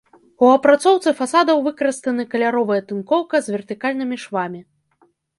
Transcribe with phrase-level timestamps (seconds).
[0.45, 4.61] У апрацоўцы фасадаў выкарыстаны каляровая тынкоўка з вертыкальнымі швамі.